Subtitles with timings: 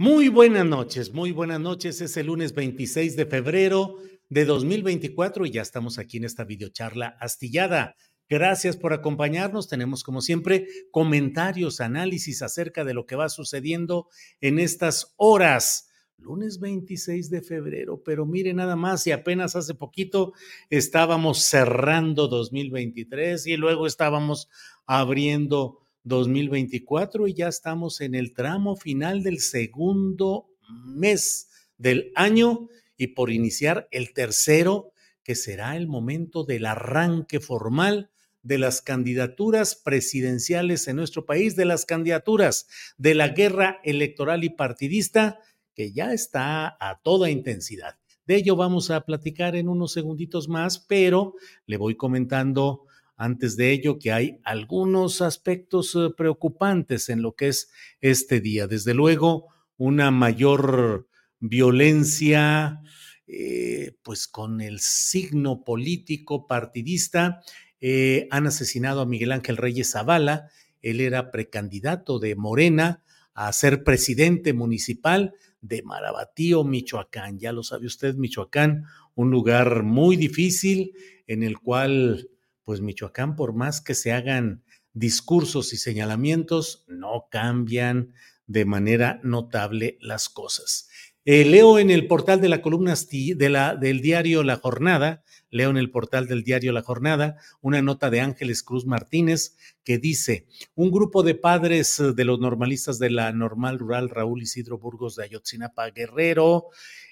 [0.00, 2.00] Muy buenas noches, muy buenas noches.
[2.00, 3.96] Es el lunes 26 de febrero
[4.30, 7.96] de 2024 y ya estamos aquí en esta videocharla astillada.
[8.26, 9.68] Gracias por acompañarnos.
[9.68, 14.08] Tenemos, como siempre, comentarios, análisis acerca de lo que va sucediendo
[14.40, 15.90] en estas horas.
[16.16, 20.32] Lunes 26 de febrero, pero mire nada más, y apenas hace poquito
[20.70, 24.48] estábamos cerrando 2023 y luego estábamos
[24.86, 30.48] abriendo 2024 y ya estamos en el tramo final del segundo
[30.84, 38.10] mes del año y por iniciar el tercero, que será el momento del arranque formal
[38.42, 44.50] de las candidaturas presidenciales en nuestro país, de las candidaturas de la guerra electoral y
[44.50, 45.38] partidista,
[45.74, 47.98] que ya está a toda intensidad.
[48.26, 51.34] De ello vamos a platicar en unos segunditos más, pero
[51.66, 52.86] le voy comentando
[53.20, 57.70] antes de ello que hay algunos aspectos eh, preocupantes en lo que es
[58.00, 58.66] este día.
[58.66, 61.06] Desde luego, una mayor
[61.38, 62.80] violencia,
[63.26, 67.42] eh, pues con el signo político partidista.
[67.82, 70.48] Eh, han asesinado a Miguel Ángel Reyes Zavala.
[70.80, 73.04] Él era precandidato de Morena
[73.34, 77.38] a ser presidente municipal de Marabatío, Michoacán.
[77.38, 80.94] Ya lo sabe usted, Michoacán, un lugar muy difícil
[81.26, 82.30] en el cual
[82.70, 88.12] pues Michoacán, por más que se hagan discursos y señalamientos, no cambian
[88.46, 90.88] de manera notable las cosas.
[91.24, 95.70] Eh, leo en el portal de la columna de la, del diario La Jornada, leo
[95.70, 100.46] en el portal del diario La Jornada una nota de Ángeles Cruz Martínez que dice,
[100.76, 105.16] un grupo de padres eh, de los normalistas de la normal rural Raúl Isidro Burgos
[105.16, 106.68] de Ayotzinapa Guerrero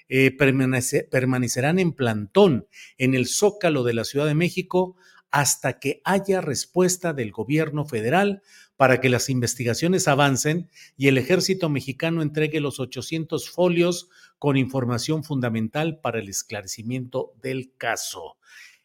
[0.07, 2.65] eh, permanecerán en plantón
[2.97, 4.95] en el Zócalo de la Ciudad de México
[5.31, 8.41] hasta que haya respuesta del gobierno federal
[8.77, 15.23] para que las investigaciones avancen y el ejército mexicano entregue los 800 folios con información
[15.23, 18.37] fundamental para el esclarecimiento del caso.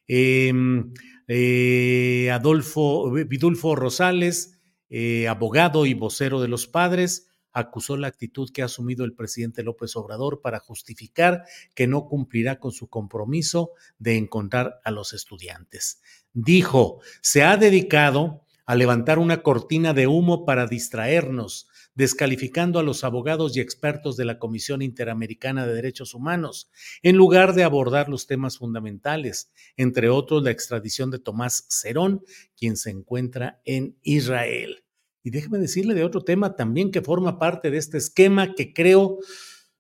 [0.07, 0.93] Em,
[1.29, 4.59] eh, Adolfo Vidulfo Rosales,
[4.91, 9.63] eh, abogado y vocero de los padres, acusó la actitud que ha asumido el presidente
[9.63, 11.45] López Obrador para justificar
[11.75, 16.03] que no cumplirá con su compromiso de encontrar a los estudiantes.
[16.33, 23.05] Dijo, se ha dedicado a levantar una cortina de humo para distraernos, descalificando a los
[23.05, 26.71] abogados y expertos de la Comisión Interamericana de Derechos Humanos,
[27.03, 32.25] en lugar de abordar los temas fundamentales, entre otros la extradición de Tomás Cerón,
[32.57, 34.84] quien se encuentra en Israel.
[35.25, 39.19] Y déjeme decirle de otro tema también que forma parte de este esquema que creo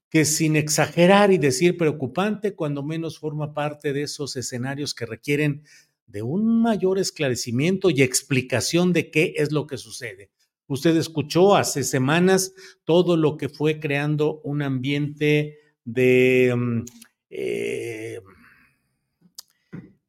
[0.09, 5.63] que sin exagerar y decir preocupante, cuando menos forma parte de esos escenarios que requieren
[6.07, 10.31] de un mayor esclarecimiento y explicación de qué es lo que sucede.
[10.67, 12.55] Usted escuchó hace semanas
[12.85, 16.85] todo lo que fue creando un ambiente de mm,
[17.29, 18.21] eh,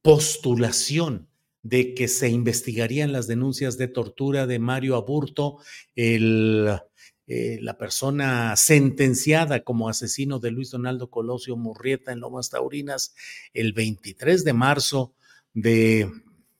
[0.01, 1.27] postulación
[1.65, 5.57] de que se investigarían las denuncias de tortura de Mario Aburto,
[5.95, 6.79] el,
[7.25, 13.15] eh, la persona sentenciada como asesino de Luis Donaldo Colosio Murrieta en Lomas Taurinas
[13.51, 15.15] el 23 de marzo
[15.55, 16.11] de,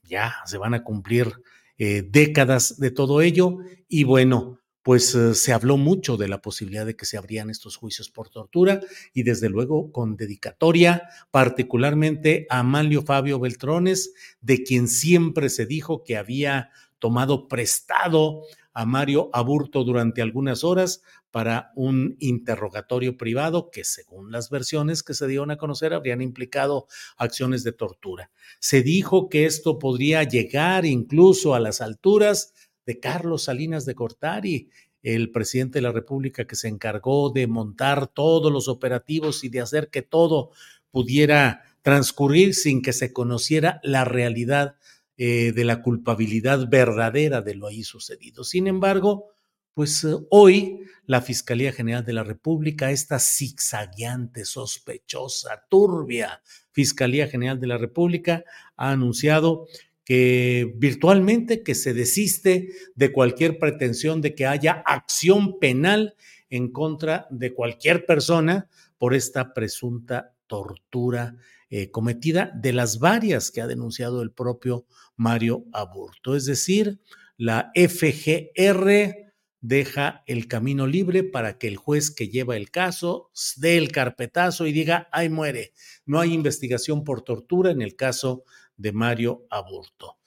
[0.01, 1.33] ya se van a cumplir
[1.77, 3.59] eh, décadas de todo ello.
[3.87, 7.75] Y bueno, pues eh, se habló mucho de la posibilidad de que se abrían estos
[7.75, 8.81] juicios por tortura
[9.15, 16.03] y desde luego con dedicatoria particularmente a Amalio Fabio Beltrones, de quien siempre se dijo
[16.03, 18.43] que había tomado prestado
[18.75, 21.01] a Mario Aburto durante algunas horas
[21.31, 26.87] para un interrogatorio privado que, según las versiones que se dieron a conocer, habrían implicado
[27.17, 28.31] acciones de tortura.
[28.59, 32.53] Se dijo que esto podría llegar incluso a las alturas
[32.85, 34.69] de Carlos Salinas de Cortari,
[35.03, 39.61] el presidente de la República que se encargó de montar todos los operativos y de
[39.61, 40.51] hacer que todo
[40.89, 44.75] pudiera transcurrir sin que se conociera la realidad
[45.17, 48.43] eh, de la culpabilidad verdadera de lo ahí sucedido.
[48.43, 49.27] Sin embargo,
[49.75, 56.41] pues eh, hoy la Fiscalía General de la República, esta zigzagueante, sospechosa, turbia
[56.71, 58.43] Fiscalía General de la República,
[58.75, 59.67] ha anunciado
[60.05, 66.15] que virtualmente que se desiste de cualquier pretensión de que haya acción penal
[66.49, 71.35] en contra de cualquier persona por esta presunta tortura
[71.69, 74.85] eh, cometida de las varias que ha denunciado el propio
[75.15, 76.35] Mario Aburto.
[76.35, 76.99] Es decir,
[77.35, 79.25] la FGR
[79.61, 84.67] deja el camino libre para que el juez que lleva el caso dé el carpetazo
[84.67, 85.73] y diga, ay muere,
[86.05, 88.43] no hay investigación por tortura en el caso
[88.77, 90.17] de Mario Aburto.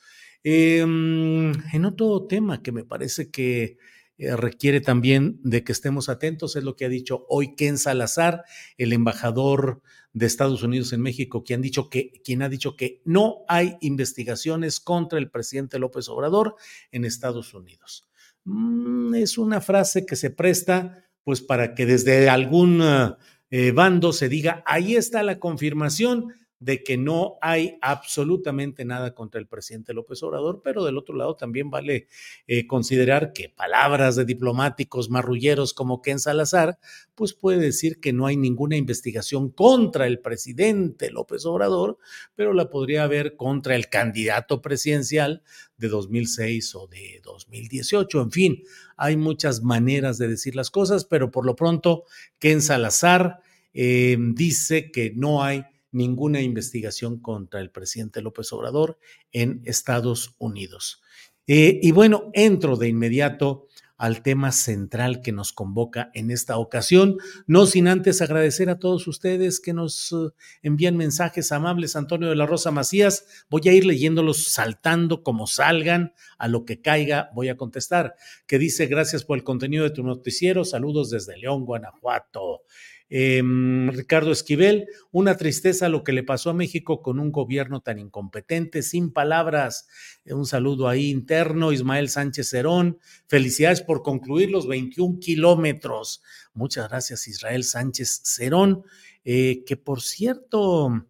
[0.43, 3.79] Em, en otro tema que me parece que
[4.19, 8.45] eh, requiere también de que estemos atentos es lo que ha dicho hoy Ken Salazar,
[8.77, 9.81] el embajador
[10.13, 14.81] de Estados Unidos en México, quien, dicho que, quien ha dicho que no hay investigaciones
[14.81, 16.57] contra el presidente López Obrador
[16.91, 18.09] en Estados Unidos.
[18.45, 22.83] Mm, es una frase que se presta pues para que desde algún
[23.51, 29.41] eh, bando se diga, ahí está la confirmación de que no hay absolutamente nada contra
[29.41, 32.09] el presidente López Obrador, pero del otro lado también vale
[32.47, 36.79] eh, considerar que palabras de diplomáticos marrulleros como Ken Salazar,
[37.15, 41.99] pues puede decir que no hay ninguna investigación contra el presidente López Obrador,
[42.35, 45.43] pero la podría haber contra el candidato presidencial
[45.77, 48.21] de 2006 o de 2018.
[48.21, 48.63] En fin,
[48.97, 52.05] hay muchas maneras de decir las cosas, pero por lo pronto
[52.39, 53.41] Ken Salazar
[53.75, 58.99] eh, dice que no hay ninguna investigación contra el presidente López Obrador
[59.33, 61.03] en Estados Unidos.
[61.47, 63.69] Eh, y bueno, entro de inmediato
[63.99, 69.09] al tema central que nos convoca en esta ocasión, no sin antes agradecer a todos
[69.09, 70.31] ustedes que nos eh,
[70.63, 71.97] envían mensajes amables.
[71.97, 76.81] Antonio de la Rosa Macías, voy a ir leyéndolos saltando como salgan, a lo que
[76.81, 78.15] caiga, voy a contestar,
[78.47, 82.63] que dice gracias por el contenido de tu noticiero, saludos desde León, Guanajuato.
[83.11, 87.99] Em, Ricardo Esquivel, una tristeza lo que le pasó a México con un gobierno tan
[87.99, 89.89] incompetente, sin palabras.
[90.27, 92.99] Un saludo ahí interno, Ismael Sánchez Cerón.
[93.27, 96.23] Felicidades por concluir los 21 kilómetros.
[96.53, 98.83] Muchas gracias, Israel Sánchez Cerón,
[99.25, 101.07] eh, que por cierto,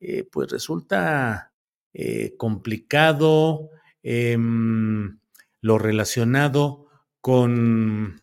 [0.00, 1.52] eh, pues resulta
[1.94, 3.70] eh, complicado
[4.02, 5.18] em,
[5.60, 6.86] lo relacionado
[7.20, 8.22] con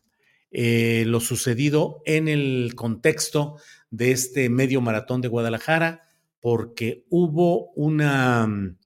[0.55, 3.57] eh, lo sucedido en el contexto
[3.89, 6.01] de este medio maratón de Guadalajara,
[6.39, 8.45] porque hubo una...
[8.45, 8.77] Mm,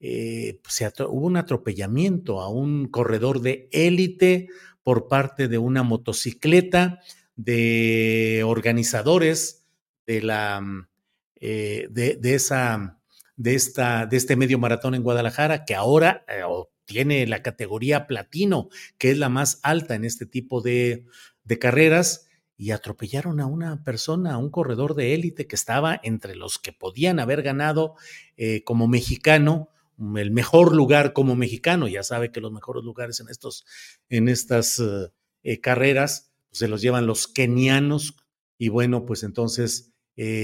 [0.00, 0.60] eh,
[1.08, 4.48] hubo un atropellamiento a un corredor de élite
[4.82, 7.00] por parte de una motocicleta
[7.36, 9.64] de organizadores
[10.06, 10.88] de la mm,
[11.36, 13.00] eh, de, esa
[13.36, 16.24] de esta de este medio maratón en Guadalajara que ahora
[16.84, 21.04] tiene la categoría platino, que es la más alta en este tipo de,
[21.60, 26.58] carreras, y atropellaron a una persona, a un corredor de élite que estaba entre los
[26.58, 27.96] que podían haber ganado
[28.36, 29.70] eh, como mexicano,
[30.16, 31.88] el mejor lugar como mexicano.
[31.88, 33.64] Ya sabe que los mejores lugares en, estos,
[34.08, 35.10] en estas eh,
[35.42, 38.16] eh, carreras pues, se los llevan los kenianos,
[38.56, 39.90] y bueno, pues entonces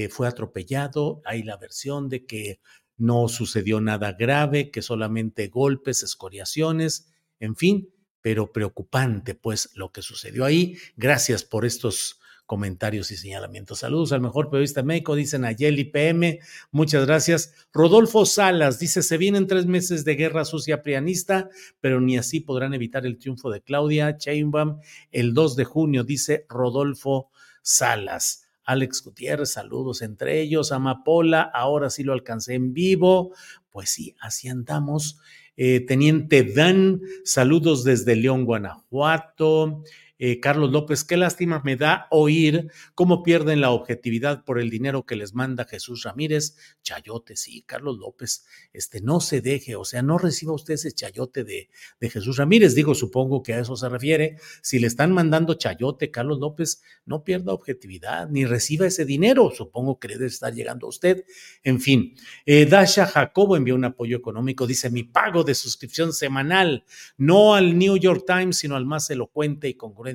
[0.09, 1.21] fue atropellado.
[1.23, 2.59] Hay la versión de que
[3.01, 7.89] no sucedió nada grave, que solamente golpes, escoriaciones, en fin,
[8.21, 10.77] pero preocupante pues lo que sucedió ahí.
[10.95, 13.79] Gracias por estos comentarios y señalamientos.
[13.79, 16.39] Saludos al mejor periodista médico, dicen Ayeli PM,
[16.69, 17.53] muchas gracias.
[17.73, 22.75] Rodolfo Salas dice, se vienen tres meses de guerra sucia prianista, pero ni así podrán
[22.75, 24.79] evitar el triunfo de Claudia Sheinbaum
[25.11, 27.31] el 2 de junio, dice Rodolfo
[27.63, 28.40] Salas.
[28.71, 33.33] Alex Gutiérrez, saludos entre ellos, Amapola, ahora sí lo alcancé en vivo.
[33.69, 35.19] Pues sí, así andamos.
[35.57, 39.83] Eh, Teniente Dan, saludos desde León, Guanajuato.
[40.23, 45.03] Eh, Carlos López, qué lástima me da oír cómo pierden la objetividad por el dinero
[45.03, 46.55] que les manda Jesús Ramírez.
[46.83, 51.43] Chayote, sí, Carlos López, este, no se deje, o sea, no reciba usted ese chayote
[51.43, 52.75] de, de Jesús Ramírez.
[52.75, 54.37] Digo, supongo que a eso se refiere.
[54.61, 59.49] Si le están mandando chayote, Carlos López, no pierda objetividad ni reciba ese dinero.
[59.49, 61.25] Supongo que le debe estar llegando a usted.
[61.63, 62.13] En fin,
[62.45, 64.67] eh, Dasha Jacobo envió un apoyo económico.
[64.67, 66.85] Dice: Mi pago de suscripción semanal,
[67.17, 70.10] no al New York Times, sino al más elocuente y congruente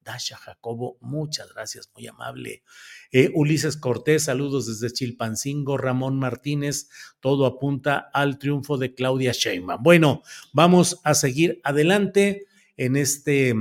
[0.00, 2.62] Dasha Jacobo, muchas gracias, muy amable.
[3.10, 5.78] Eh, Ulises Cortés, saludos desde Chilpancingo.
[5.78, 6.88] Ramón Martínez,
[7.20, 9.82] todo apunta al triunfo de Claudia Sheinbaum.
[9.82, 10.22] Bueno,
[10.52, 12.46] vamos a seguir adelante
[12.76, 13.54] en este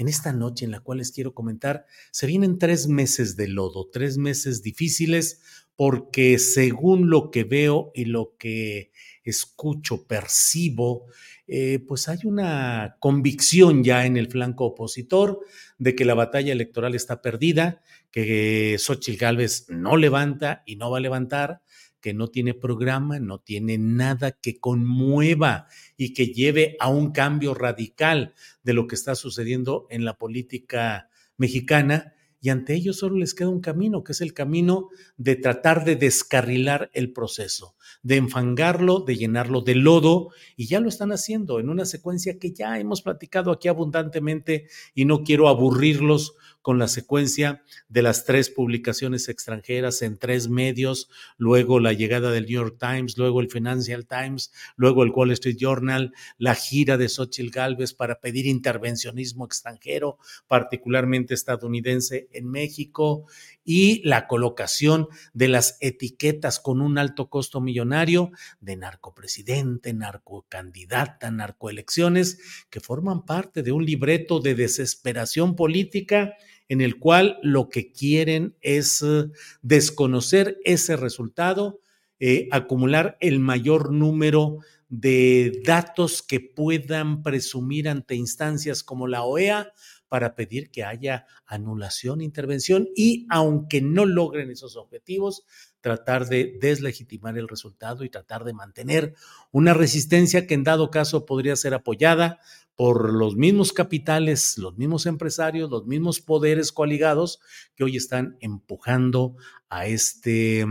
[0.00, 3.90] en esta noche en la cual les quiero comentar, se vienen tres meses de lodo,
[3.92, 5.42] tres meses difíciles,
[5.76, 8.92] porque según lo que veo y lo que
[9.24, 11.04] escucho, percibo,
[11.52, 15.40] eh, pues hay una convicción ya en el flanco opositor
[15.78, 20.98] de que la batalla electoral está perdida, que Xochitl Gálvez no levanta y no va
[20.98, 21.62] a levantar,
[22.00, 25.66] que no tiene programa, no tiene nada que conmueva
[25.96, 31.08] y que lleve a un cambio radical de lo que está sucediendo en la política
[31.36, 35.84] mexicana y ante ellos solo les queda un camino, que es el camino de tratar
[35.84, 41.60] de descarrilar el proceso, de enfangarlo, de llenarlo de lodo, y ya lo están haciendo
[41.60, 46.88] en una secuencia que ya hemos platicado aquí abundantemente y no quiero aburrirlos con la
[46.88, 52.76] secuencia de las tres publicaciones extranjeras en tres medios, luego la llegada del New York
[52.78, 57.94] Times, luego el Financial Times, luego el Wall Street Journal, la gira de Xochitl Galvez
[57.94, 63.26] para pedir intervencionismo extranjero, particularmente estadounidense en México,
[63.64, 72.66] y la colocación de las etiquetas con un alto costo millonario de narcopresidente, narcocandidata, narcoelecciones,
[72.70, 76.34] que forman parte de un libreto de desesperación política
[76.70, 79.26] en el cual lo que quieren es eh,
[79.60, 81.80] desconocer ese resultado,
[82.20, 84.58] eh, acumular el mayor número
[84.88, 89.72] de datos que puedan presumir ante instancias como la OEA
[90.10, 95.44] para pedir que haya anulación, intervención y, aunque no logren esos objetivos,
[95.80, 99.14] tratar de deslegitimar el resultado y tratar de mantener
[99.52, 102.40] una resistencia que en dado caso podría ser apoyada
[102.74, 107.40] por los mismos capitales, los mismos empresarios, los mismos poderes coaligados
[107.76, 109.36] que hoy están empujando
[109.68, 110.66] a este...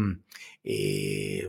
[0.65, 1.48] Eh,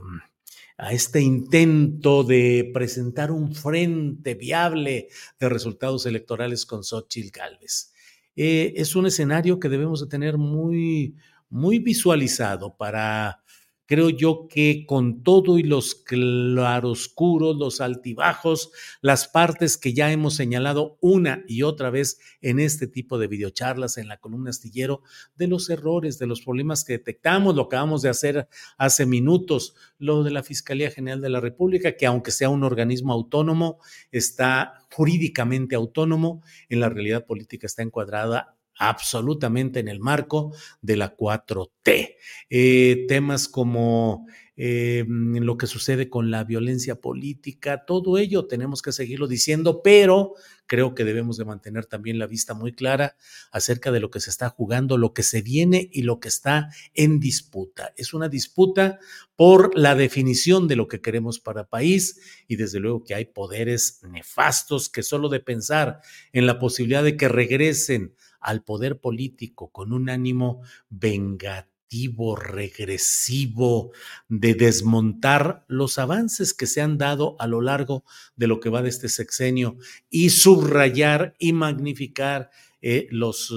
[0.82, 5.08] a este intento de presentar un frente viable
[5.38, 7.92] de resultados electorales con Xochitl Gálvez.
[8.34, 11.16] Eh, es un escenario que debemos de tener muy,
[11.50, 13.42] muy visualizado para
[13.90, 18.70] creo yo que con todo y los claroscuros, los altibajos,
[19.00, 23.98] las partes que ya hemos señalado una y otra vez en este tipo de videocharlas,
[23.98, 25.02] en la columna astillero,
[25.34, 30.22] de los errores, de los problemas que detectamos, lo acabamos de hacer hace minutos, lo
[30.22, 33.80] de la Fiscalía General de la República, que aunque sea un organismo autónomo,
[34.12, 41.16] está jurídicamente autónomo, en la realidad política está encuadrada absolutamente en el marco de la
[41.16, 42.16] 4T.
[42.48, 44.26] Eh, temas como
[44.62, 50.34] eh, lo que sucede con la violencia política, todo ello tenemos que seguirlo diciendo, pero
[50.66, 53.16] creo que debemos de mantener también la vista muy clara
[53.52, 56.68] acerca de lo que se está jugando, lo que se viene y lo que está
[56.92, 57.94] en disputa.
[57.96, 58.98] Es una disputa
[59.34, 64.00] por la definición de lo que queremos para país y desde luego que hay poderes
[64.02, 66.02] nefastos que solo de pensar
[66.34, 73.92] en la posibilidad de que regresen al poder político con un ánimo vengativo, regresivo,
[74.28, 78.04] de desmontar los avances que se han dado a lo largo
[78.36, 79.76] de lo que va de este sexenio
[80.08, 83.52] y subrayar y magnificar eh, los...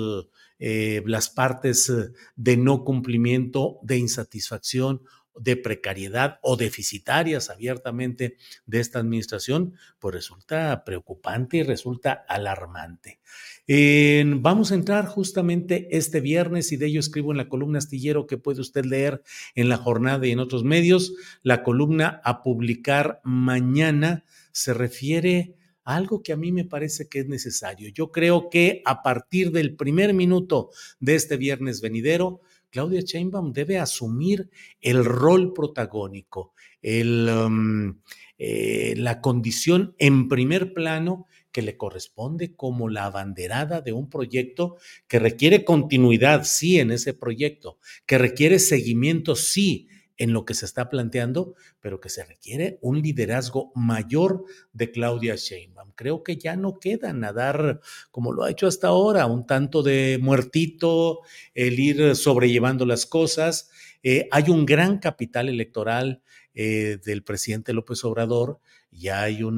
[0.66, 5.02] Eh, las partes eh, de no cumplimiento, de insatisfacción
[5.40, 13.20] de precariedad o deficitarias abiertamente de esta administración, pues resulta preocupante y resulta alarmante.
[14.42, 18.38] vamos a entrar justamente este viernes y de ello escribo en la columna astillero que
[18.38, 19.24] puede usted leer
[19.56, 21.14] en la jornada y en otros medios.
[21.42, 27.28] La columna a publicar mañana se refiere algo que a mí me parece que es
[27.28, 27.90] necesario.
[27.90, 32.42] Yo creo que a partir del primer minuto de este viernes venidero,
[32.74, 34.50] Claudia Sheinbaum debe asumir
[34.82, 38.02] el rol protagónico, um,
[38.40, 44.78] eh, la condición en primer plano que le corresponde como la abanderada de un proyecto
[45.08, 47.78] que requiere continuidad, sí, en ese proyecto,
[48.08, 49.88] que requiere seguimiento, sí,
[50.18, 55.36] en lo que se está planteando, pero que se requiere un liderazgo mayor de Claudia
[55.36, 55.92] Sheinbaum.
[55.96, 57.80] Creo que ya no queda nadar
[58.12, 61.22] como lo ha hecho hasta ahora, un tanto de muertito,
[61.54, 63.70] el ir sobrellevando las cosas.
[64.04, 66.22] Eh, hay un gran capital electoral
[66.54, 68.60] eh, del presidente López Obrador,
[68.94, 69.58] ya hay un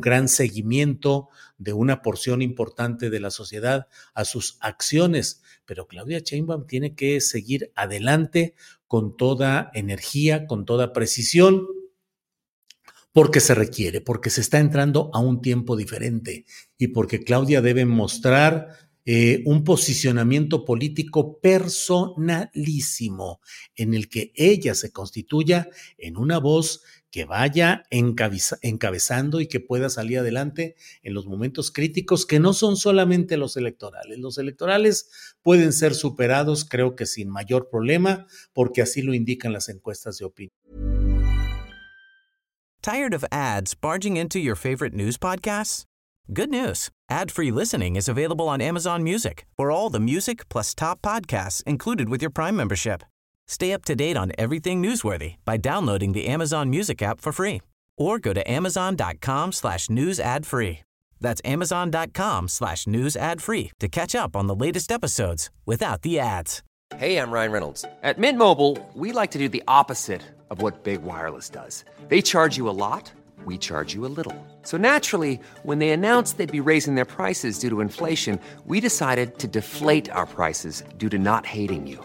[0.00, 6.66] gran seguimiento de una porción importante de la sociedad a sus acciones, pero Claudia Sheinbaum
[6.66, 8.54] tiene que seguir adelante
[8.86, 11.66] con toda energía, con toda precisión,
[13.12, 16.44] porque se requiere, porque se está entrando a un tiempo diferente
[16.76, 23.40] y porque Claudia debe mostrar eh, un posicionamiento político personalísimo
[23.74, 29.88] en el que ella se constituya en una voz que vaya encabezando y que pueda
[29.88, 34.18] salir adelante en los momentos críticos que no son solamente los electorales.
[34.18, 35.10] Los electorales
[35.42, 40.26] pueden ser superados, creo que sin mayor problema, porque así lo indican las encuestas de
[40.26, 40.52] opinión.
[42.80, 45.84] Tired of ads barging into your favorite news podcasts?
[46.32, 46.90] Good news.
[47.10, 52.08] Ad-free listening is available on Amazon Music for all the music plus top podcasts included
[52.08, 53.02] with your Prime membership.
[53.48, 57.60] Stay up to date on everything newsworthy by downloading the Amazon Music app for free
[57.96, 60.80] or go to amazon.com slash news ad free.
[61.20, 66.20] That's amazon.com slash news ad free to catch up on the latest episodes without the
[66.20, 66.62] ads.
[66.96, 67.84] Hey, I'm Ryan Reynolds.
[68.02, 71.84] At Mint Mobile, we like to do the opposite of what Big Wireless does.
[72.08, 73.12] They charge you a lot
[73.48, 74.36] we charge you a little.
[74.62, 79.38] So naturally, when they announced they'd be raising their prices due to inflation, we decided
[79.38, 82.04] to deflate our prices due to not hating you.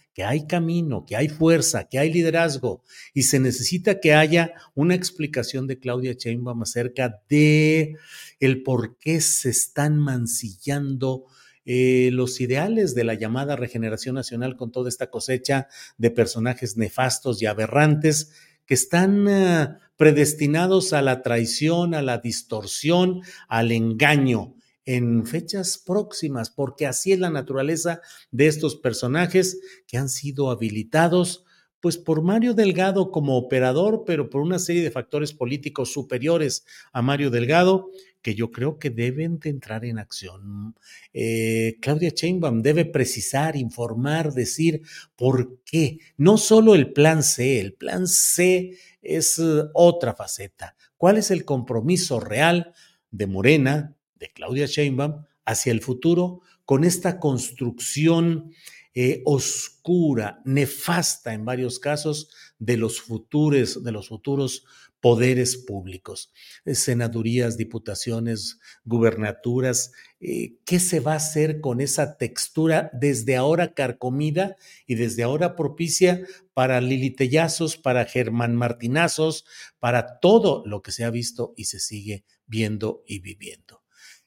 [0.13, 4.95] que hay camino, que hay fuerza, que hay liderazgo y se necesita que haya una
[4.95, 7.95] explicación de Claudia Sheinbaum acerca de
[8.39, 11.25] el por qué se están mancillando
[11.63, 17.41] eh, los ideales de la llamada regeneración nacional con toda esta cosecha de personajes nefastos
[17.41, 18.31] y aberrantes
[18.65, 26.49] que están eh, predestinados a la traición, a la distorsión, al engaño en fechas próximas,
[26.49, 31.45] porque así es la naturaleza de estos personajes que han sido habilitados
[31.81, 37.01] pues por Mario Delgado como operador, pero por una serie de factores políticos superiores a
[37.01, 37.89] Mario Delgado,
[38.21, 40.75] que yo creo que deben de entrar en acción.
[41.11, 44.83] Eh, Claudia Sheinbaum debe precisar, informar, decir
[45.15, 45.97] por qué.
[46.17, 50.75] No solo el plan C, el plan C es eh, otra faceta.
[50.97, 52.73] ¿Cuál es el compromiso real
[53.09, 58.53] de Morena, de Claudia Sheinbaum hacia el futuro con esta construcción
[58.93, 62.29] eh, oscura, nefasta en varios casos
[62.59, 64.65] de los futuros, de los futuros
[65.01, 66.31] poderes públicos,
[66.63, 69.91] eh, senadurías, diputaciones, gubernaturas.
[70.19, 74.55] Eh, ¿Qué se va a hacer con esa textura desde ahora carcomida
[74.85, 76.21] y desde ahora propicia
[76.53, 79.45] para lilitellazos, para Germán Martinazos,
[79.79, 83.80] para todo lo que se ha visto y se sigue viendo y viviendo?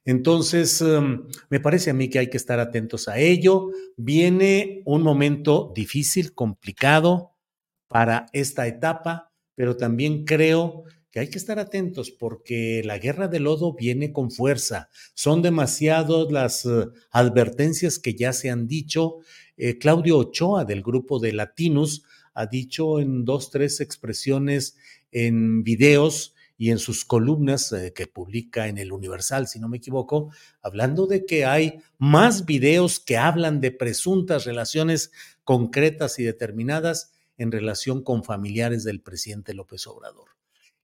[0.05, 3.71] Entonces, em, me parece a mí que hay que estar atentos a ello.
[3.97, 7.33] Viene un momento difícil, complicado
[7.88, 13.38] para esta etapa, pero también creo que hay que estar atentos porque la guerra de
[13.38, 14.88] lodo viene con fuerza.
[15.14, 19.19] Son demasiadas las eh, advertencias que ya se han dicho.
[19.57, 22.03] Eh, Claudio Ochoa del grupo de Latinos
[22.35, 24.77] ha dicho en dos, tres expresiones
[25.12, 29.79] en videos y en sus columnas eh, que publica en el Universal, si no me
[29.79, 30.31] equivoco,
[30.62, 35.11] hablando de que hay más videos que hablan de presuntas relaciones
[35.43, 40.29] concretas y determinadas en relación con familiares del presidente López Obrador.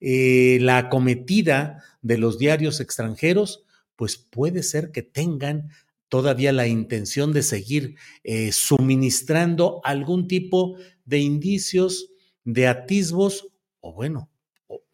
[0.00, 3.64] Eh, la acometida de los diarios extranjeros,
[3.96, 5.70] pues puede ser que tengan
[6.08, 12.10] todavía la intención de seguir eh, suministrando algún tipo de indicios,
[12.44, 13.48] de atisbos,
[13.80, 14.29] o bueno,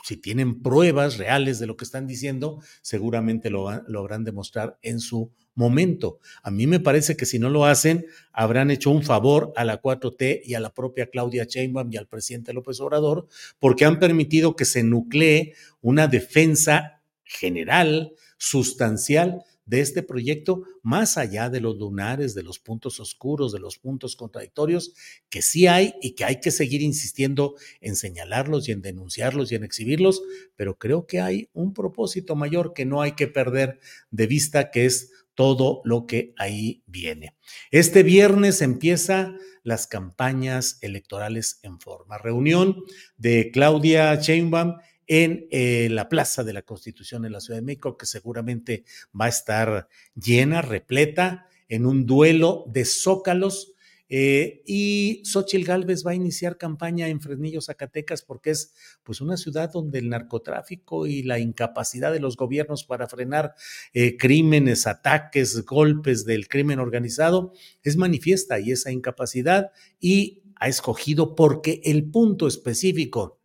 [0.02, 5.32] si tienen pruebas reales de lo que están diciendo, seguramente lo, habrán demostrar en su
[5.54, 6.20] momento.
[6.42, 9.80] A mí me parece que si no lo hacen, habrán hecho un favor a la
[9.80, 13.26] 4T y a la propia Claudia Sheinbaum y al presidente López Obrador,
[13.58, 21.50] porque han permitido que se nuclee una defensa general, sustancial de este proyecto, más allá
[21.50, 24.94] de los lunares, de los puntos oscuros, de los puntos contradictorios,
[25.28, 29.56] que sí hay y que hay que seguir insistiendo en señalarlos y en denunciarlos y
[29.56, 30.22] en exhibirlos,
[30.54, 34.86] pero creo que hay un propósito mayor que no hay que perder de vista, que
[34.86, 37.34] es todo lo que ahí viene.
[37.70, 42.18] Este viernes empieza las campañas electorales en forma.
[42.18, 42.82] Reunión
[43.16, 44.76] de Claudia Sheinbaum
[45.06, 48.84] en eh, la Plaza de la Constitución en la Ciudad de México, que seguramente
[49.18, 53.72] va a estar llena, repleta, en un duelo de zócalos.
[54.08, 59.36] Eh, y Xochitl Gálvez va a iniciar campaña en Fresnillo, Zacatecas, porque es pues una
[59.36, 63.54] ciudad donde el narcotráfico y la incapacidad de los gobiernos para frenar
[63.94, 71.34] eh, crímenes, ataques, golpes del crimen organizado es manifiesta y esa incapacidad y ha escogido
[71.34, 73.40] porque el punto específico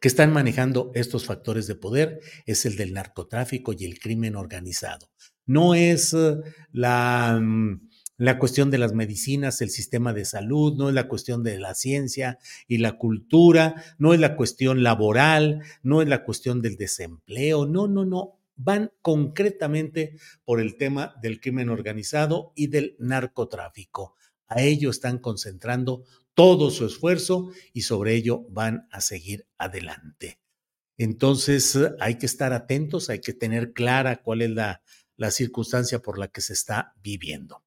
[0.00, 5.10] que están manejando estos factores de poder es el del narcotráfico y el crimen organizado.
[5.46, 6.36] No es eh,
[6.72, 7.80] la, mm,
[8.16, 11.74] la cuestión de las medicinas, el sistema de salud, no es la cuestión de la
[11.74, 17.66] ciencia y la cultura, no es la cuestión laboral, no es la cuestión del desempleo,
[17.66, 18.38] no, no, no.
[18.56, 24.14] Van concretamente por el tema del crimen organizado y del narcotráfico.
[24.46, 30.40] A ello están concentrando todo su esfuerzo y sobre ello van a seguir adelante.
[30.98, 34.82] Entonces hay que estar atentos, hay que tener clara cuál es la,
[35.16, 37.64] la circunstancia por la que se está viviendo.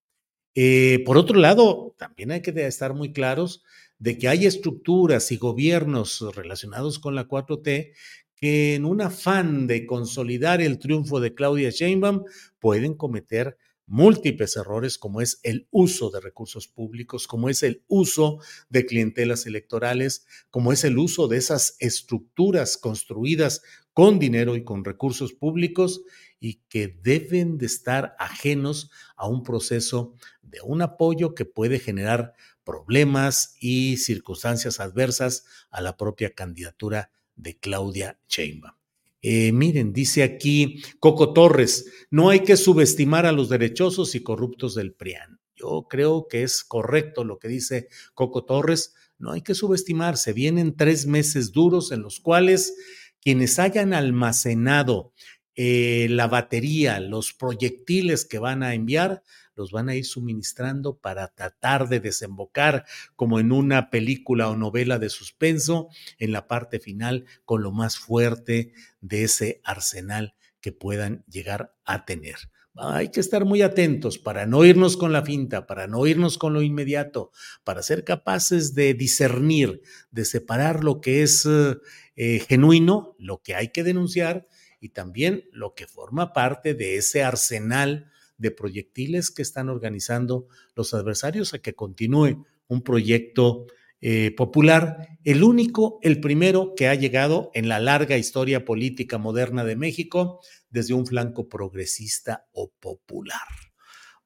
[0.55, 3.63] Eh, por otro lado, también hay que estar muy claros
[3.99, 7.93] de que hay estructuras y gobiernos relacionados con la 4T
[8.35, 12.23] que en un afán de consolidar el triunfo de Claudia Sheinbaum
[12.59, 18.39] pueden cometer múltiples errores como es el uso de recursos públicos, como es el uso
[18.69, 24.85] de clientelas electorales, como es el uso de esas estructuras construidas con dinero y con
[24.85, 26.03] recursos públicos
[26.39, 32.33] y que deben de estar ajenos a un proceso de un apoyo que puede generar
[32.63, 38.76] problemas y circunstancias adversas a la propia candidatura de Claudia Sheinbaum.
[39.21, 44.75] Eh, miren, dice aquí Coco Torres, no hay que subestimar a los derechosos y corruptos
[44.75, 45.39] del PRIAN.
[45.55, 50.33] Yo creo que es correcto lo que dice Coco Torres, no hay que subestimarse.
[50.33, 52.75] Vienen tres meses duros en los cuales
[53.19, 55.13] quienes hayan almacenado
[55.55, 59.23] eh, la batería, los proyectiles que van a enviar,
[59.57, 64.99] los van a ir suministrando para tratar de desembocar como en una película o novela
[64.99, 65.89] de suspenso
[66.19, 72.05] en la parte final con lo más fuerte de ese arsenal que puedan llegar a
[72.05, 72.35] tener.
[72.79, 76.53] Hay que estar muy atentos para no irnos con la finta, para no irnos con
[76.53, 77.31] lo inmediato,
[77.63, 83.69] para ser capaces de discernir, de separar lo que es eh, genuino, lo que hay
[83.69, 84.47] que denunciar
[84.79, 90.93] y también lo que forma parte de ese arsenal de proyectiles que están organizando los
[90.93, 93.65] adversarios a que continúe un proyecto
[93.99, 99.63] eh, popular, el único, el primero que ha llegado en la larga historia política moderna
[99.63, 103.47] de México desde un flanco progresista o popular.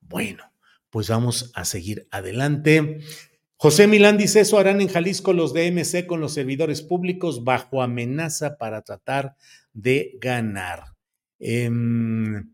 [0.02, 0.43] Bueno,
[0.89, 3.00] pues vamos a seguir adelante.
[3.56, 8.58] José Milán dice, eso harán en Jalisco los DMC con los servidores públicos bajo amenaza
[8.58, 9.36] para tratar
[9.71, 10.95] de ganar.
[11.39, 12.54] Em,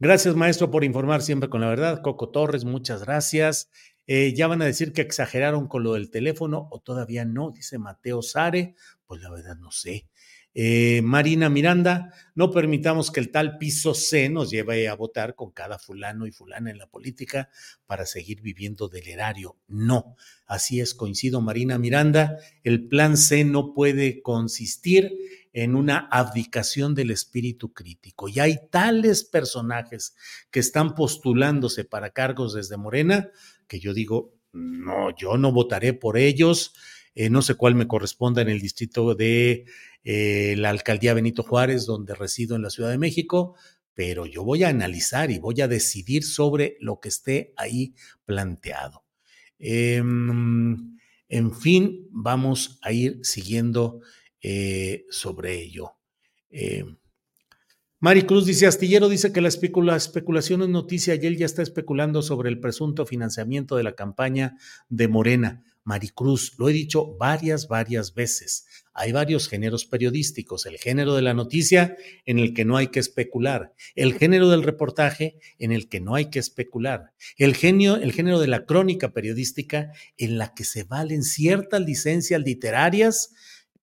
[0.00, 2.02] gracias, maestro, por informar siempre con la verdad.
[2.02, 3.70] Coco Torres, muchas gracias.
[4.08, 7.78] Eh, ya van a decir que exageraron con lo del teléfono o todavía no, dice
[7.78, 8.74] Mateo Sare.
[9.06, 10.08] Pues la verdad no sé.
[10.52, 15.52] Eh, Marina Miranda, no permitamos que el tal piso C nos lleve a votar con
[15.52, 17.50] cada fulano y fulana en la política
[17.86, 19.58] para seguir viviendo del erario.
[19.68, 25.12] No, así es, coincido Marina Miranda, el plan C no puede consistir
[25.52, 28.28] en una abdicación del espíritu crítico.
[28.28, 30.14] Y hay tales personajes
[30.50, 33.30] que están postulándose para cargos desde Morena
[33.70, 36.74] que yo digo, no, yo no votaré por ellos.
[37.14, 39.64] Eh, no sé cuál me corresponda en el distrito de
[40.02, 43.54] eh, la alcaldía Benito Juárez, donde resido en la Ciudad de México,
[43.94, 49.04] pero yo voy a analizar y voy a decidir sobre lo que esté ahí planteado.
[49.58, 54.00] Em, en fin, vamos a ir siguiendo
[54.42, 55.92] eh, sobre ello.
[56.50, 56.84] Eh,
[57.98, 62.22] Mari Cruz dice, Astillero dice que la especulación es noticia y él ya está especulando
[62.22, 64.56] sobre el presunto financiamiento de la campaña
[64.88, 65.64] de Morena.
[65.84, 68.66] Maricruz, lo he dicho varias, varias veces.
[68.92, 70.66] Hay varios géneros periodísticos.
[70.66, 73.74] El género de la noticia en el que no hay que especular.
[73.94, 77.12] El género del reportaje en el que no hay que especular.
[77.36, 82.40] El, genio, el género de la crónica periodística en la que se valen ciertas licencias
[82.40, 83.32] literarias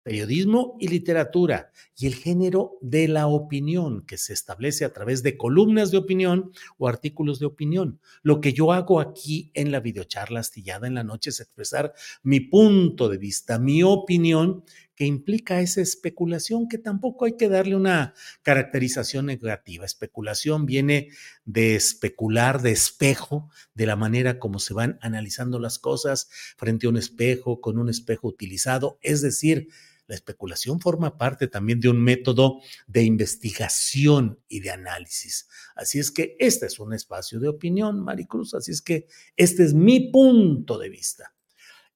[0.08, 5.36] periodismo y literatura, y el género de la opinión, que se establece a través de
[5.36, 8.00] columnas de opinión o artículos de opinión.
[8.24, 11.94] Lo que yo hago aquí en la videocharla astillada en la noche es expresar
[12.24, 14.64] mi punto de vista, mi opinión,
[14.96, 19.86] que implica esa especulación que tampoco hay que darle una caracterización negativa.
[19.86, 21.10] Especulación viene
[21.46, 26.90] de especular, de espejo, de la manera como se van analizando las cosas frente a
[26.90, 29.68] un espejo, con un espejo utilizado, es decir,
[30.08, 35.48] la especulación forma parte también de un método de investigación y de análisis.
[35.76, 38.54] Así es que este es un espacio de opinión, Maricruz.
[38.54, 41.34] Así es que este es mi punto de vista.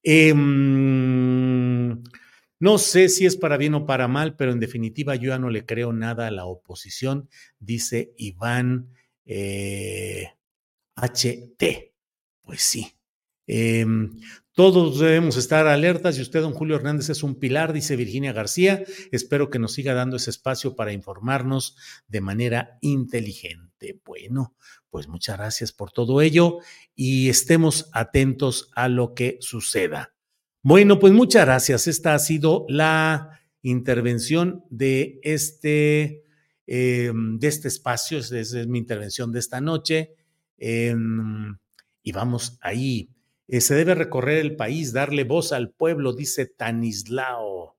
[0.02, 2.02] Em,
[2.60, 5.50] no sé si es para bien o para mal, pero en definitiva yo ya no
[5.50, 8.90] le creo nada a la oposición, dice Iván
[10.96, 11.62] HT.
[11.62, 11.92] Eh,
[12.42, 12.92] pues sí.
[13.46, 14.10] Em,
[14.54, 18.84] todos debemos estar alertas y usted, don Julio Hernández, es un pilar, dice Virginia García.
[19.10, 23.98] Espero que nos siga dando ese espacio para informarnos de manera inteligente.
[24.04, 24.54] Bueno,
[24.90, 26.58] pues muchas gracias por todo ello
[26.94, 30.14] y estemos atentos a lo que suceda.
[30.62, 31.86] Bueno, pues muchas gracias.
[31.86, 36.24] Esta ha sido la intervención de este,
[36.66, 38.18] em, de este espacio.
[38.18, 40.14] Esa es mi intervención de esta noche.
[40.58, 41.56] Em,
[42.02, 43.08] y vamos ahí
[43.52, 47.76] eh, se debe recorrer el país, darle voz al pueblo, dice Tanislao.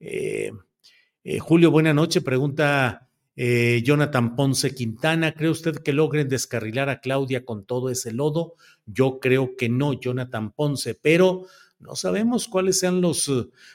[0.00, 0.50] Eh,
[1.24, 2.22] eh, Julio, buena noche.
[2.22, 3.06] Pregunta
[3.36, 5.34] Jonathan Ponce Quintana.
[5.34, 8.54] ¿Cree usted que logren descarrilar a Claudia con todo ese lodo?
[8.86, 11.44] Yo creo que no, Jonathan Ponce, pero
[11.78, 13.30] no sabemos cuáles sean los,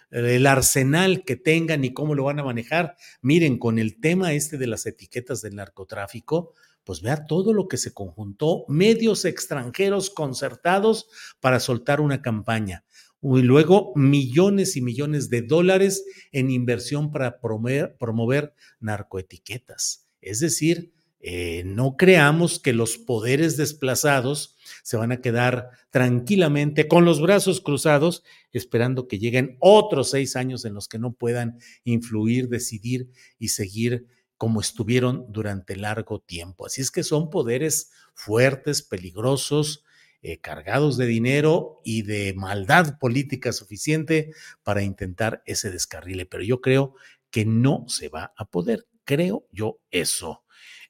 [0.10, 2.96] el arsenal que tengan y cómo lo van a manejar.
[3.22, 6.56] Miren, con el tema este de las etiquetas del narcotráfico,
[6.86, 11.08] pues vea todo lo que se conjuntó, medios extranjeros concertados
[11.42, 12.86] para soltar una campaña.
[13.22, 20.08] Y luego millones y millones de dólares en inversión para promover, promover narcoetiquetas.
[20.22, 20.94] Es decir,
[21.28, 27.62] eh, no creamos que los poderes desplazados se van a quedar tranquilamente con los brazos
[27.62, 33.48] cruzados esperando que lleguen otros seis años en los que no puedan influir, decidir y
[33.48, 34.06] seguir
[34.38, 36.66] como estuvieron durante largo tiempo.
[36.66, 39.84] Así es que son poderes fuertes, peligrosos,
[40.22, 44.32] eh, cargados de dinero y de maldad política suficiente
[44.64, 46.26] para intentar ese descarrile.
[46.26, 46.96] Pero yo creo
[47.30, 48.88] que no se va a poder.
[49.04, 50.44] Creo yo eso.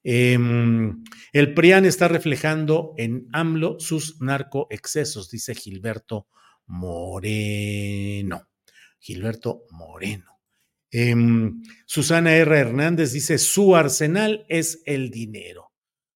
[0.03, 1.03] Em,
[1.33, 6.27] el PRIAN está reflejando en AMLO sus narcoexcesos, dice Gilberto
[6.67, 8.47] Moreno.
[8.99, 10.34] Gilberto Moreno.
[10.97, 12.57] Em, Susana R.
[12.57, 15.73] Hernández dice, su arsenal es el dinero.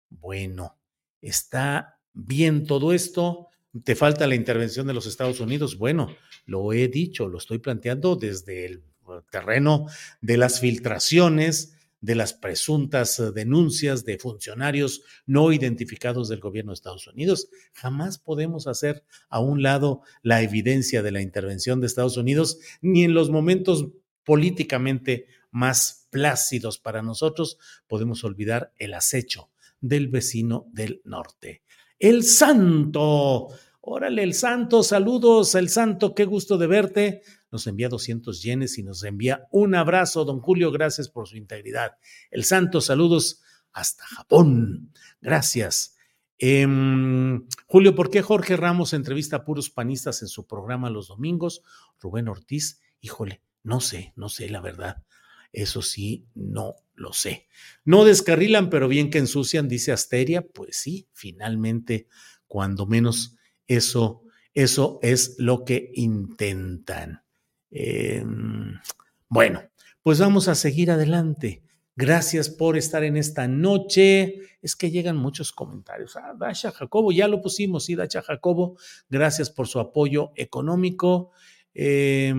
[0.09, 0.79] Bueno,
[1.19, 3.47] está bien todo esto.
[3.83, 5.77] ¿Te falta la intervención de los Estados Unidos?
[5.77, 6.15] Bueno,
[6.45, 8.83] lo he dicho, lo estoy planteando desde el
[9.29, 9.87] terreno
[10.21, 17.05] de las filtraciones, de las presuntas denuncias de funcionarios no identificados del gobierno de Estados
[17.05, 17.49] Unidos.
[17.73, 23.03] Jamás podemos hacer a un lado la evidencia de la intervención de Estados Unidos, ni
[23.03, 23.89] en los momentos
[24.29, 29.49] políticamente más plácidos para nosotros, podemos olvidar el acecho
[29.81, 31.63] del vecino del norte.
[31.97, 33.47] El santo.
[33.81, 37.21] Órale, el santo, saludos, el santo, qué gusto de verte.
[37.49, 41.93] Nos envía 200 yenes y nos envía un abrazo, don Julio, gracias por su integridad.
[42.29, 43.41] El santo, saludos
[43.73, 44.93] hasta Japón.
[45.21, 45.97] Gracias.
[46.37, 51.63] Em, Julio, ¿por qué Jorge Ramos entrevista a puros panistas en su programa los domingos?
[51.99, 55.03] Rubén Ortiz, híjole, no sé, no sé la verdad.
[55.51, 57.47] Eso sí, no lo sé.
[57.85, 60.45] No descarrilan, pero bien que ensucian, dice Asteria.
[60.45, 62.07] Pues sí, finalmente,
[62.47, 63.35] cuando menos
[63.67, 67.23] eso, eso es lo que intentan.
[67.71, 68.79] Em,
[69.27, 69.63] bueno,
[70.03, 71.63] pues vamos a seguir adelante.
[71.95, 74.41] Gracias por estar en esta noche.
[74.61, 76.15] Es que llegan muchos comentarios.
[76.15, 78.77] Ah, Dacha Jacobo, ya lo pusimos, sí, Dacha Jacobo.
[79.09, 81.31] Gracias por su apoyo económico.
[81.73, 82.33] Eh,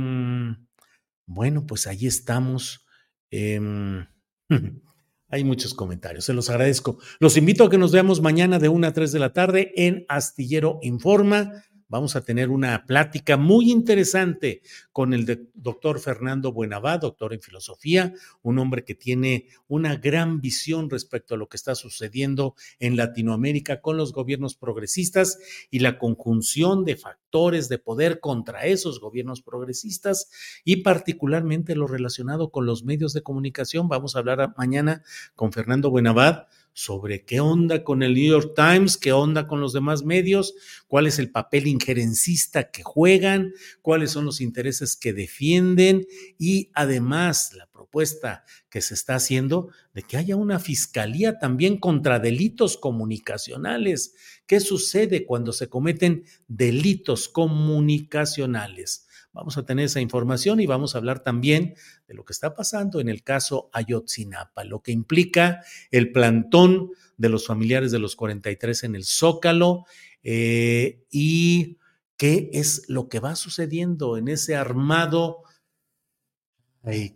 [1.30, 2.84] bueno, pues ahí estamos.
[3.30, 4.04] Em,
[5.28, 6.98] hay muchos comentarios, se los agradezco.
[7.20, 10.04] Los invito a que nos veamos mañana de 1 a 3 de la tarde en
[10.08, 17.34] Astillero Informa vamos a tener una plática muy interesante con el doctor Fernando Buenabá, doctor
[17.34, 22.54] en filosofía, un hombre que tiene una gran visión respecto a lo que está sucediendo
[22.78, 25.38] en Latinoamérica con los gobiernos progresistas
[25.70, 30.30] y la conjunción de factores de poder contra esos gobiernos progresistas
[30.64, 33.88] y particularmente lo relacionado con los medios de comunicación.
[33.88, 35.02] Vamos a hablar mañana
[35.34, 39.72] con Fernando Buenabad sobre qué onda con el New York Times, qué onda con los
[39.72, 40.54] demás medios,
[40.88, 43.52] cuál es el papel injerencista que juegan,
[43.82, 46.06] cuáles son los intereses que defienden
[46.38, 52.18] y además la propuesta que se está haciendo de que haya una fiscalía también contra
[52.18, 54.14] delitos comunicacionales.
[54.46, 59.06] ¿Qué sucede cuando se cometen delitos comunicacionales?
[59.32, 61.74] Vamos a tener esa información y vamos a hablar también
[62.08, 67.28] de lo que está pasando en el caso Ayotzinapa, lo que implica el plantón de
[67.28, 69.84] los familiares de los 43 en el Zócalo
[70.22, 71.78] eh, y
[72.16, 75.44] qué es lo que va sucediendo en ese armado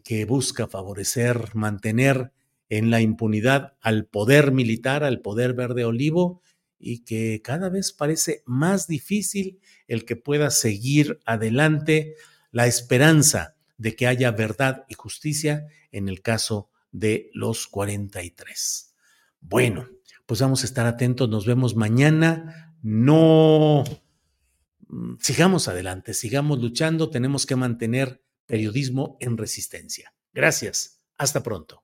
[0.05, 2.33] que busca favorecer, mantener
[2.68, 6.42] en la impunidad al poder militar, al poder verde olivo,
[6.87, 12.14] y que cada vez parece más difícil el que pueda seguir adelante
[12.51, 18.94] la esperanza de que haya verdad y justicia en el caso de los 43.
[19.40, 19.88] Bueno,
[20.27, 22.77] pues vamos a estar atentos, nos vemos mañana.
[22.83, 23.83] No,
[24.88, 30.14] mm, sigamos adelante, sigamos luchando, tenemos que mantener periodismo en resistencia.
[30.35, 31.84] Gracias, hasta pronto.